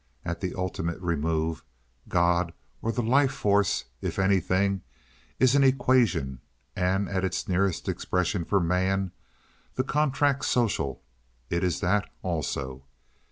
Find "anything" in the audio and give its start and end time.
4.17-4.81